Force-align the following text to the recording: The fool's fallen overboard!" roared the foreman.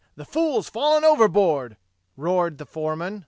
The 0.15 0.25
fool's 0.25 0.67
fallen 0.67 1.03
overboard!" 1.03 1.77
roared 2.17 2.57
the 2.57 2.65
foreman. 2.65 3.19